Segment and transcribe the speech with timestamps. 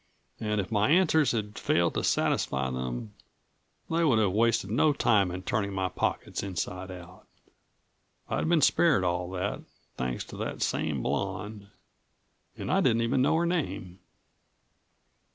[0.39, 3.13] And if my answers had failed to satisfy them
[3.87, 7.27] they would have wasted no time in turning my pockets inside out.
[8.27, 9.61] I'd been spared all that,
[9.97, 11.67] thanks to that same blonde.
[12.57, 13.99] And I didn't even know her name!